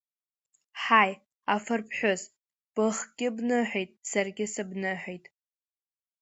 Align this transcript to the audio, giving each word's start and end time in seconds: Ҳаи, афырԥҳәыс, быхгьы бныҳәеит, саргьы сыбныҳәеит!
Ҳаи, 0.81 1.11
афырԥҳәыс, 1.53 2.21
быхгьы 2.73 3.27
бныҳәеит, 3.35 3.91
саргьы 4.09 4.45
сыбныҳәеит! 4.53 5.25